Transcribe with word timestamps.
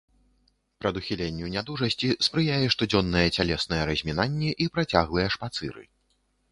Прадухіленню 0.83 1.49
нядужасці 1.57 2.09
спрыяе 2.29 2.67
штодзённае 2.77 3.25
цялеснае 3.37 3.83
размінанне 3.93 4.51
і 4.65 4.73
працяглыя 4.79 5.27
шпацыры. 5.39 5.83